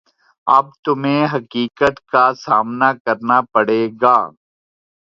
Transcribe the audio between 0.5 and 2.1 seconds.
اب تمہیں حقیقت